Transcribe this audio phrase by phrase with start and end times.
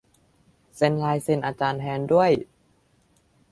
[0.75, 2.31] เซ็นลายเซ็นอาจารย์แทนด้วย!